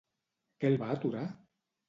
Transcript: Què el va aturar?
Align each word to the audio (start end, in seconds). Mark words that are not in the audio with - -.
Què 0.63 0.71
el 0.73 0.79
va 0.85 0.89
aturar? 0.95 1.27